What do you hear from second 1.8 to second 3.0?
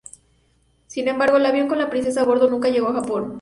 princesa a bordo nunca llegó a